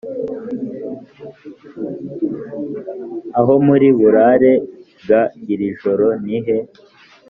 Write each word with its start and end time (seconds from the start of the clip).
aho 3.39 3.53
muri 3.67 3.87
burare 3.97 4.53
g 5.07 5.07
iri 5.53 5.67
joro 5.79 6.07
nihe 6.25 6.57